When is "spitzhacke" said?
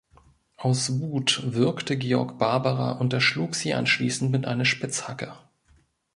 4.65-5.35